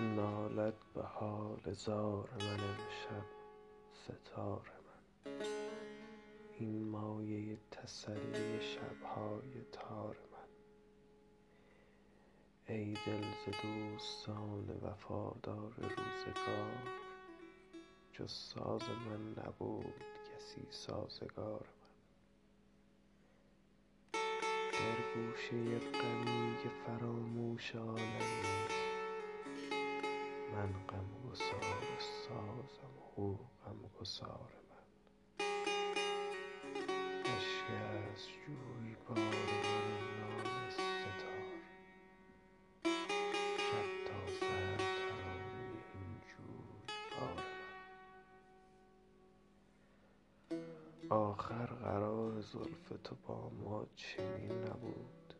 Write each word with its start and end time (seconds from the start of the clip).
نالد 0.00 0.74
به 0.94 1.02
حال 1.02 1.72
زار 1.72 2.30
من 2.30 2.60
امشب 2.60 3.26
سه 3.92 4.14
تار 4.24 4.72
من. 4.86 5.46
این 6.58 6.88
مایه 6.88 7.58
تسلی 7.70 8.60
شب 8.60 9.02
های 9.02 9.64
تار 9.72 10.16
من. 10.32 10.48
ای 12.74 12.94
دل 13.06 13.22
ز 13.22 13.62
دوستان 13.62 14.80
وفادار 14.82 15.72
روزگار 15.78 16.82
جز 18.12 18.30
ساز 18.30 18.82
من 18.82 19.44
نبود 19.44 20.04
کسی 20.34 20.66
سازگار 20.70 21.66
من. 21.80 21.86
در 24.72 25.14
گوشه 25.14 25.78
غمی 25.78 26.56
که 26.62 26.68
فراموش 26.68 27.76
عالم 27.76 28.55
من 30.56 30.72
غمگسار 30.72 31.98
سازم 32.00 32.94
و 32.98 33.20
او 33.20 33.38
غمگسار 33.66 34.50
من. 34.70 34.84
اشک 37.24 37.70
است 37.70 38.28
جویبار 38.28 39.18
من 39.18 39.86
و 39.92 40.20
ناله 40.20 40.70
سه 40.70 41.10
تار 41.20 41.46
شب 43.58 43.88
تا 44.06 44.20
سحر 44.40 44.76
ترانه 44.76 45.70
این 45.94 46.20
جویبار 46.20 47.44
من. 50.50 51.10
آخر 51.10 51.66
قرار 51.66 52.40
زلف 52.40 52.92
تو 53.04 53.14
با 53.26 53.50
ما 53.50 53.86
چنین 53.96 54.52
نبود. 54.52 55.34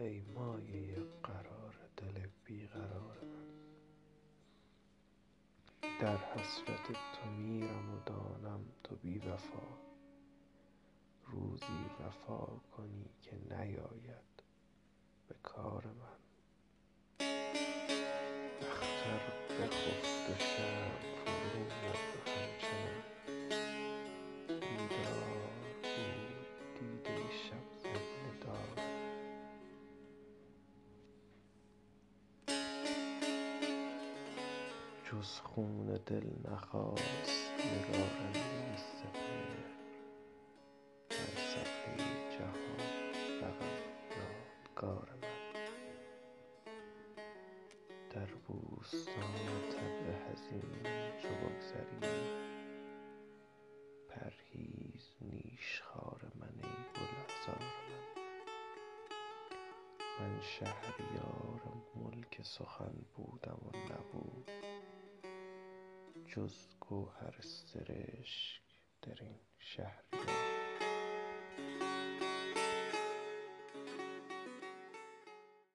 ای 0.00 0.20
مایه 0.20 0.96
قرار 1.22 1.74
دل 1.96 2.26
بی 2.44 2.66
قرار 2.66 3.18
من. 3.22 3.53
در 6.00 6.16
حسرت 6.16 6.92
تو 6.92 7.30
میرم 7.30 7.94
و 7.94 8.00
دانم 8.06 8.60
تو 8.84 8.96
بی 8.96 9.18
وفا. 9.18 9.66
روزی 11.26 11.84
وفا 12.00 12.46
کنی 12.46 13.10
که 13.22 13.36
نیاید 13.50 14.42
به 15.28 15.34
کار 15.42 15.86
من. 15.86 16.03
جز 35.14 35.40
خون 35.40 35.86
دل 36.06 36.26
نخواست 36.50 37.52
نگارنده 37.58 38.76
سپهر 38.76 39.64
بر 41.10 41.34
صفحه 41.36 41.96
جهان 42.38 42.80
رقم 43.42 43.74
یادگار 44.16 45.08
من. 45.22 45.62
در 48.10 48.26
بوستان 48.26 49.34
طبع 49.70 50.32
حزین 50.32 50.82
چو 51.22 51.28
بگذری 51.28 52.20
پرهیز 54.08 55.10
نیشخوار 55.20 56.20
من 56.34 56.54
ای 56.62 56.84
گلعذار 56.94 57.62
من. 57.62 58.24
من 60.20 60.40
شهریار 60.40 61.60
ملک 61.94 62.42
سخن 62.42 63.04
بودم 63.16 63.58
و 63.66 63.76
نبود. 63.76 64.73
جز 66.22 66.68
گوهر 66.80 67.40
سرشک. 67.40 68.63